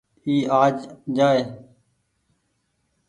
اي 0.27 0.35
آج 0.61 0.77
جآئي۔ 1.15 1.41